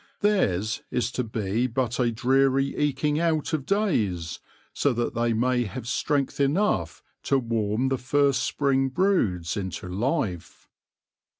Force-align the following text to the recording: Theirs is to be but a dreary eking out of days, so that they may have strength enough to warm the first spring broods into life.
Theirs 0.21 0.81
is 0.89 1.11
to 1.11 1.23
be 1.23 1.67
but 1.67 1.99
a 1.99 2.11
dreary 2.11 2.75
eking 2.75 3.19
out 3.19 3.53
of 3.53 3.67
days, 3.67 4.39
so 4.73 4.93
that 4.93 5.13
they 5.13 5.31
may 5.31 5.65
have 5.65 5.87
strength 5.87 6.39
enough 6.39 7.03
to 7.21 7.37
warm 7.37 7.89
the 7.89 7.99
first 7.99 8.41
spring 8.43 8.89
broods 8.89 9.55
into 9.55 9.87
life. 9.87 10.67